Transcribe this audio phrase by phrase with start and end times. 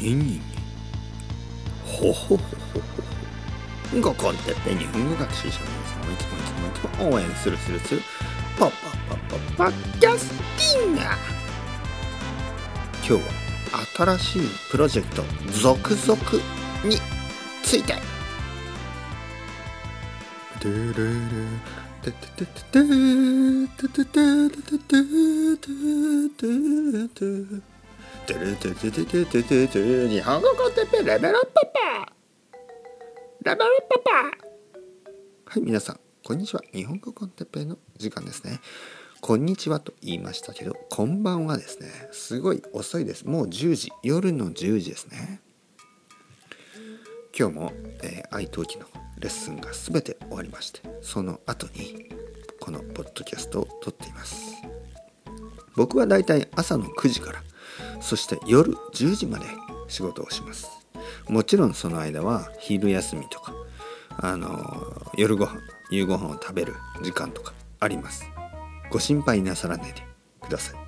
[0.00, 0.40] にんにん
[1.84, 2.44] ほほほほ。
[3.90, 8.00] ほごこんてっぺ日本語学習者の皆さんをいつもいつもいつも応援するするする
[8.58, 8.78] ポッポッ
[9.08, 11.12] ポッポッポッキャスティンガ今
[13.02, 13.20] 日は
[14.16, 15.22] 新しいプロジェクト
[15.60, 16.18] 続々
[16.84, 16.96] に
[17.62, 17.94] ついて
[20.62, 21.20] ドゥルル
[22.02, 22.72] テテテテ
[23.76, 24.04] テテ
[27.58, 27.69] テ
[28.26, 32.12] 「トゥルトゥトゥトゥ日本語コンテッペレベルパパ
[33.42, 34.10] レベルパパ」
[35.52, 38.60] はい皆さんこんにちは日本語コンテッペの時間ですね。
[39.20, 41.88] こんにちはと言いましたけど、こんばんはですね。
[42.12, 43.26] すごい遅いです。
[43.26, 45.40] もう10時、夜の10時ですね。
[47.38, 48.86] 今日も、えー、愛登記の
[49.18, 52.10] レッスンがすべて終わりまして、その後に
[52.60, 54.54] このポッドキャストを撮っています。
[55.76, 57.42] 僕はだいたい朝の9時から
[58.00, 59.46] そして夜10時まで
[59.88, 60.68] 仕事をします。
[61.28, 63.54] もちろんその間は昼休みとか
[64.18, 68.24] あの夜ご飯夕ご飯を食べる時間とかあります。
[68.90, 70.02] ご心配なさらないで
[70.40, 70.80] ください。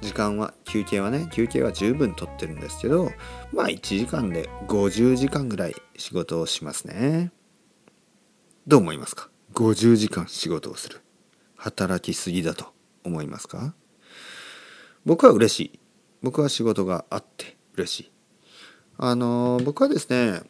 [0.00, 3.10] 時間は休憩はね休憩は十分とってるんですけど
[3.52, 7.32] まあ1時間で50時間ぐらい仕事をしますね。
[8.66, 11.00] どう思いますか？50時間仕事をする。
[11.56, 12.66] 働きすぎだと
[13.04, 13.74] 思いますか？
[15.04, 15.80] 僕は嬉しい。
[16.26, 18.10] 僕は仕事があって嬉しい。
[18.98, 20.40] あの僕はですね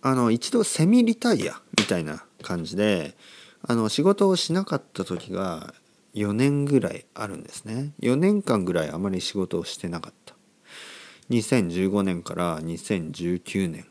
[0.00, 3.14] あの一度セミリタイアみたいな感じで
[3.60, 5.74] あの仕事をしなかった時が
[6.14, 7.92] 4年ぐらいあるんですね。
[8.00, 10.34] 4年間ぐらいあまり仕事をしてなかった。
[11.28, 13.86] 2015年から2019年。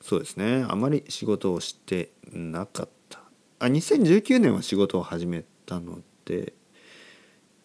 [0.00, 0.64] そうですね。
[0.68, 3.18] あまり仕事をしてなかった。
[3.58, 6.52] あ2019年は仕事を始めたので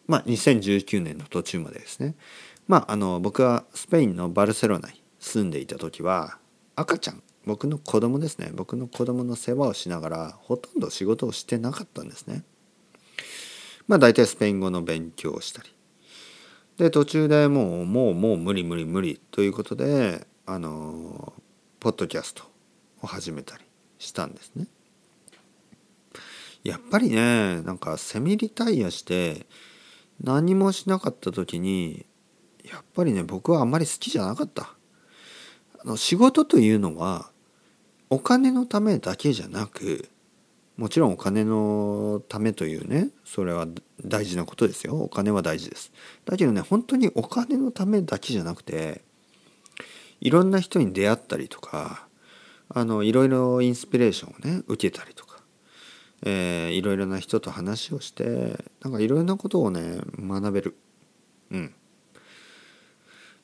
[0.10, 2.16] まあ、2019年の途中までですね、
[2.68, 6.40] まあ、あの僕はスペインのバルセロナに住んでいた時は
[6.76, 12.44] 赤ちゃん僕の子供ですね僕の子供の世話をしながらほとんど仕事をしてなかったんですね。
[13.88, 15.74] まあ大体スペイン語の勉強をしたり
[16.78, 21.34] で途中でもうもうもう無理無理無理ということであの
[21.80, 22.44] ポッドキャスト
[23.04, 23.64] を始めたり
[24.00, 24.66] したんですね。
[26.64, 29.46] やっぱりねなんかセミリタイアして
[30.22, 32.06] 何もしなかった時に
[32.64, 34.74] やっぱりね僕はあんまり好きじゃなかった。
[35.82, 37.32] あの仕事というのは
[38.10, 40.10] お金のためだけじゃなく
[40.76, 43.68] もちろんお金のためというねそれは
[44.04, 45.02] 大事なことですよ。
[45.02, 45.92] お金は大事です。
[46.26, 49.02] だけどね本当にお金のためだけじゃなくて
[50.22, 52.08] いろんな人に出会ったりとか
[52.70, 55.29] あのいろいろインスピレーションをね受けたりとか
[56.24, 60.76] えー、いろいろな人と話をしてなんかいろいろなことをね学べる。
[61.52, 61.74] うん。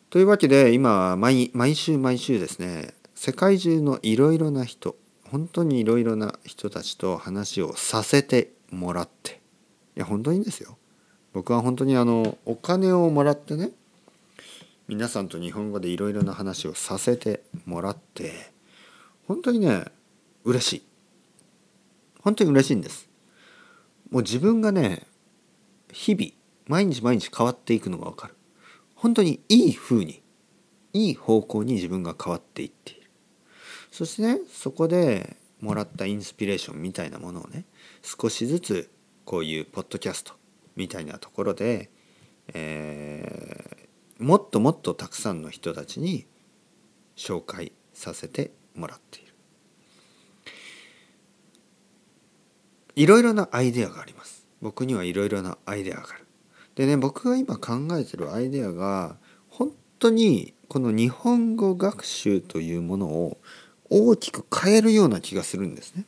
[0.10, 4.96] というわけで今毎毎週毎週ですね世界中のいろいろな人
[5.30, 9.42] 本当にいろいろな人たちと話をさせてもらって
[9.96, 10.78] いや本当にですよ
[11.34, 13.72] 僕は本当にあのお金をもらってね
[14.88, 18.52] 皆さんと日本語でいろいろな話をさせてもらって
[19.28, 19.86] 本当にね
[20.44, 20.84] 嬉しい
[22.26, 23.08] 本当に嬉しいんです。
[24.10, 25.06] もう自分がね
[25.94, 26.32] 日々
[26.66, 28.36] 毎日毎日変わっていくのが分かる。
[28.96, 30.24] 本当にいい風に
[30.92, 33.12] いい方向に自分が変わっていっている。
[33.92, 37.66] そしてねそこでもらったインスピレーションみたいなものをね
[38.02, 38.90] 少しずつ
[39.24, 40.34] こういうポッドキャスト
[40.76, 41.92] みたいなところで、
[42.56, 46.26] えー、もっともっとたくさんの人たちに
[47.16, 49.25] 紹介させてもらっている。
[52.96, 54.46] いろいろなアイデアがあります。
[54.62, 56.26] 僕にはいろいろなアイデアがある。
[56.76, 59.18] でね僕が今考えてるアイデアが
[59.50, 63.38] 本当にこの日本語学習というものを
[63.90, 66.06] 大きく変えるような気がするんですね。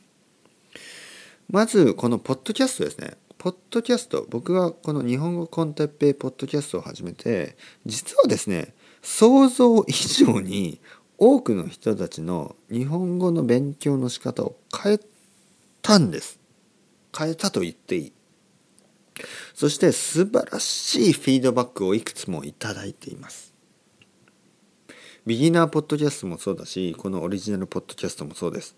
[1.50, 3.16] まずこのポッドキャストですね。
[3.38, 4.26] ポッドキャスト。
[4.28, 7.56] 僕がこの日本語コンテッペイポッドキャストを始めて
[7.86, 10.80] 実はですね想像以上に
[11.18, 15.00] 多くの人たちの日本語の勉強の仕方を変え
[15.82, 16.38] たんです。
[17.16, 18.12] 変えたと言っていい。
[19.54, 23.54] そして素晴らしいフィードバックをいくつもいただいています。
[25.26, 28.76] ビギナーポッドキャストもそうだしこのオリジナルポッドキャストもそうです。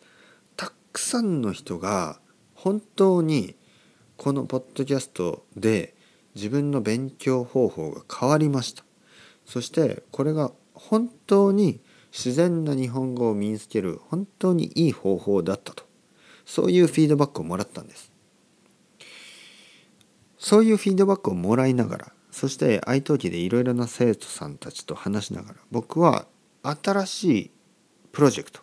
[0.56, 2.18] たくさんの人が
[2.54, 3.54] 本当に
[4.16, 5.94] このポッドキャストで
[6.34, 8.84] 自分の勉強方法が変わりました。
[9.46, 11.80] そしてこれが本当に
[12.12, 15.84] 自然な日本語を身につける本当にいい方法だったと。
[16.44, 18.09] そういうフィードバックをもらったんです。
[20.50, 26.26] そういうフィードバックをもらいながらそして愛登記でいろいろな生徒さんたちと話しながら僕は
[26.64, 27.50] 新しい
[28.10, 28.60] プロジェクト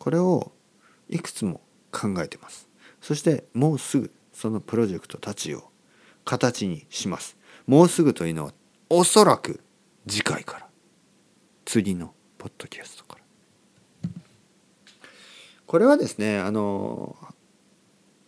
[0.00, 0.50] これを
[1.08, 1.60] いくつも
[1.92, 2.68] 考えてます。
[3.00, 5.70] そしてもうすぐそのプロジェクトたちを
[6.24, 7.36] 形にします。
[7.68, 8.52] もうすぐというのは
[8.90, 9.60] おそらく
[10.08, 10.66] 次回から
[11.64, 13.18] 次のポッドキャストか
[14.02, 14.10] ら。
[15.68, 17.14] これはですねあの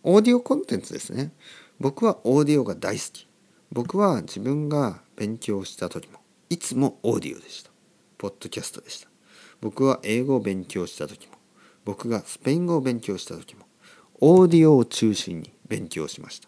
[0.03, 1.33] オーディオコンテンツですね。
[1.79, 3.27] 僕はオーディオが大好き。
[3.71, 6.19] 僕は自分が勉強した時も
[6.49, 7.71] いつもオーディオでした。
[8.17, 9.09] ポッドキャストでした。
[9.61, 11.33] 僕は英語を勉強した時も
[11.83, 13.65] 僕がスペイン語を勉強した時も
[14.19, 16.47] オーディオを中心に勉強しました。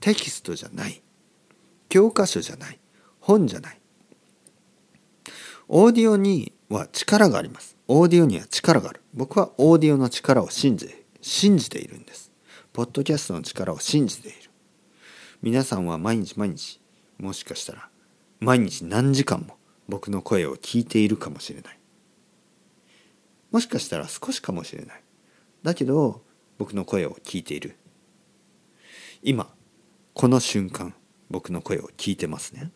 [0.00, 1.02] テキストじゃない。
[1.88, 2.78] 教科書じゃない。
[3.20, 3.80] 本じゃない。
[5.68, 7.76] オーディオには力があります。
[7.88, 9.00] オーディオには力がある。
[9.14, 10.88] 僕はオーディオの力を信じ
[11.22, 12.30] 信じているんです。
[12.72, 14.45] ポッドキャストの力を信じている。
[15.42, 16.80] 皆さんは毎日毎日
[17.18, 17.88] もしかしたら
[18.40, 19.56] 毎日何時間も
[19.88, 21.78] 僕の声を聞いているかもしれない。
[23.50, 25.02] もしかしたら少しかもしれない。
[25.62, 26.22] だけど
[26.58, 27.76] 僕の声を聞いている。
[29.22, 29.48] 今
[30.14, 30.94] この瞬間
[31.30, 32.70] 僕の声を聞いてますね。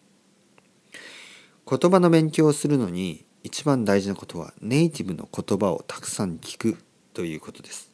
[1.68, 6.78] 言葉の勉強をするのに一番大事なことはネイティブの言葉をたくさん聞く
[7.14, 7.90] ということです。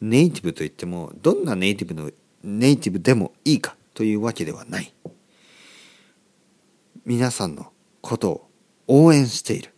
[0.00, 2.10] ネイティブといってもどんなネイティブの
[2.42, 3.76] ネイティブでもいいか。
[3.94, 4.94] というわけではない。
[7.04, 8.50] 皆さんのことを
[8.86, 9.74] 応援している。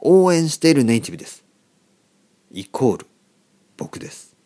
[0.00, 1.44] 応援しているネイティブです。
[2.50, 3.06] イコール
[3.76, 4.36] 僕です。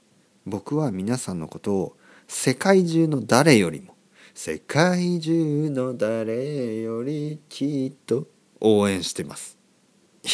[0.45, 1.97] 僕は皆さんのことを
[2.27, 3.95] 世界中の誰よりも
[4.35, 8.27] 世界中の誰よりきっと
[8.61, 9.59] 応援してます。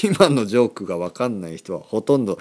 [0.05, 2.39] 今のジョークが分かんない人はほとんど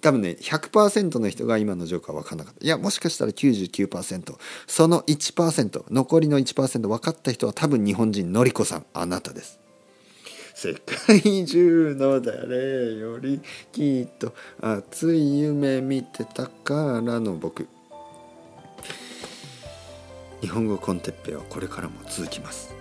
[0.00, 2.64] 多分ね100%の人が今のジョークは分かんなかった。
[2.64, 4.34] いやもしかしたら99%
[4.66, 9.58] その1%残りの1%分かった人は多分日本人のりこさんあなたです。
[10.54, 13.40] 世界中の誰より
[13.72, 17.66] きっと熱い夢見てたからの僕。
[20.42, 22.74] 日本語コンテッペはこれからも続きます。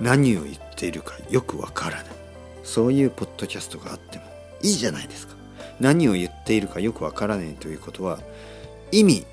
[0.00, 2.04] 何を言っているかよくわからない。
[2.64, 4.24] そういうポッドキャストがあっても
[4.62, 5.37] いいじゃないですか。
[5.80, 8.18] 何を言っているかよくわからないということは
[8.90, 9.26] 意味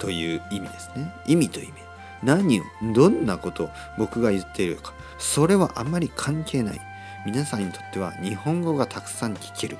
[0.00, 1.12] という意味ですね。
[1.26, 1.74] 意味という意味。
[2.22, 2.62] 何を
[2.94, 4.94] どんなことを僕が言っているか。
[5.18, 6.80] それはあまり関係ない。
[7.24, 9.76] 皆さんにとっては日本語がたくさん聞ける、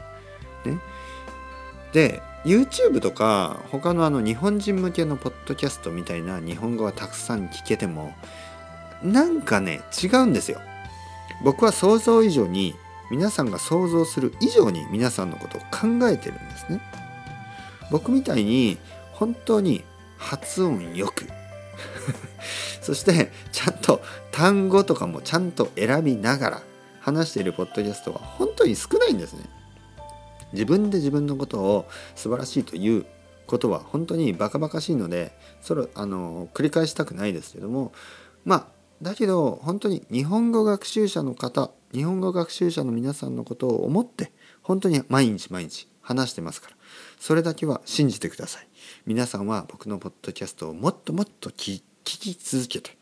[0.64, 0.79] ね、
[1.93, 8.14] で YouTube とか他のあの日本人向けのポッドキャストみたいな日本語がたくさん聞けても
[9.02, 10.61] なんかね違うんですよ。
[11.44, 12.76] 僕は想像以上に
[13.12, 16.81] 皆さんが想像する以上に皆さんのことを考えてるんですね。
[17.91, 18.79] 僕みたいに
[19.12, 19.85] 本当に
[20.17, 21.26] 発音よく。
[22.81, 24.00] そしてちゃんと
[24.31, 26.62] 単語とかもちゃんと選びながら
[27.00, 29.44] 話しているポッドキャストは本当に少ないんですね。
[30.55, 33.05] 自分で自分のことを素晴らしいという
[33.47, 37.93] ことは本当にバカバカしいのでそれあの繰り返したくないですけども
[38.47, 38.67] まあ
[39.03, 44.31] だけど本当に日本語学習者の方日本語学習者の皆さんのことを思って
[44.63, 46.77] 本当に毎日毎日話してますから
[47.19, 48.69] それだけは信じてください。
[49.07, 52.97] 皆さんは僕のポッドキャストをもっともっと聞き続けて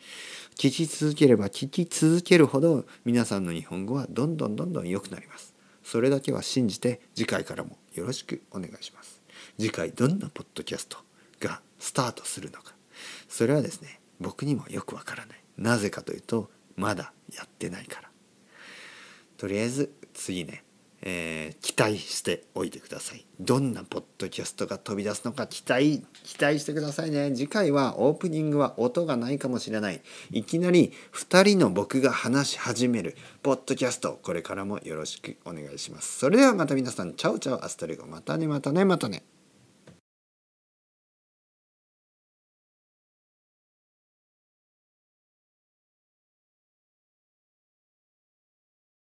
[0.57, 5.55] 聞き続ければ聞き続けるほど皆さんの日本語はどんどんどんどん良くなります。
[5.83, 9.21] それだけは信じて次回からもよろしくお願いします。
[9.59, 10.99] 次回どんなポッドキャスト
[11.41, 12.75] がスタートするのか。
[13.29, 15.40] それはですね僕にもよくわからない。
[15.61, 18.11] なぜかというとまだやってないから。
[19.37, 20.65] とりあえず次ね
[21.03, 23.25] えー、期待しておいてください。
[23.39, 27.31] どんなポッドキャストが飛び出すのか期待期待してくださいね。
[27.35, 30.03] 次回はオープニングは音がないかもしれない。
[30.31, 34.19] いきなり2人の僕が話し始めるポッドキャスト。
[34.23, 36.19] これからもよろしくお願いします。
[36.19, 38.07] それではまた皆さんチャオチャオアストレゴ。
[38.07, 39.23] またねまたねまたね。